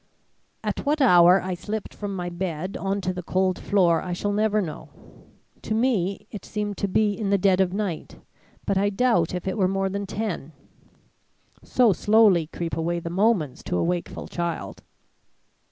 [0.63, 4.33] "At what hour I slipped from my bed on to the cold floor, I shall
[4.33, 4.89] never know.
[5.61, 8.17] To me it seemed to be in the dead of night;
[8.65, 10.53] but I doubt if it were more than ten.
[11.61, 14.81] So slowly creep away the moments to a wakeful child.